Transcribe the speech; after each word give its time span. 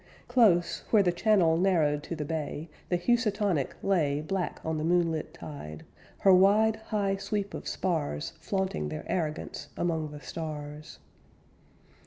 Close, 0.27 0.83
where 0.89 1.03
the 1.03 1.11
channel 1.11 1.57
Narrowed 1.57 2.01
to 2.01 2.15
the 2.15 2.25
bay, 2.25 2.69
The 2.89 2.97
Housatonic 2.97 3.75
lay 3.83 4.19
Black 4.19 4.59
on 4.65 4.79
the 4.79 4.83
moonlit 4.83 5.31
tide, 5.31 5.85
Her 6.21 6.33
wide 6.33 6.77
High 6.87 7.17
sweep 7.17 7.53
of 7.53 7.67
spars 7.67 8.33
Flaunting 8.39 8.89
their 8.89 9.03
arrogance 9.05 9.67
among 9.77 10.09
the 10.09 10.19
stars. 10.19 10.97